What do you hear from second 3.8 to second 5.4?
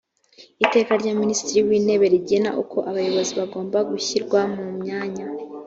gushyirwa mu myanya